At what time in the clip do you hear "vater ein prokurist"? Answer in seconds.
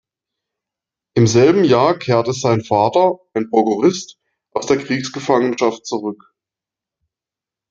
2.63-4.17